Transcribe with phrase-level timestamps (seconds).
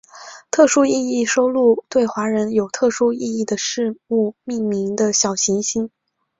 [0.49, 5.91] 特殊意义收录对华人有特殊意义的事物命名的小行星。